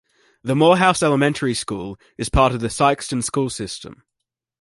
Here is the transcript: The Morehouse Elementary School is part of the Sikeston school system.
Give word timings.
The 0.43 0.55
Morehouse 0.55 1.03
Elementary 1.03 1.53
School 1.53 1.95
is 2.17 2.27
part 2.27 2.53
of 2.53 2.59
the 2.59 2.69
Sikeston 2.69 3.23
school 3.23 3.51
system. 3.51 4.01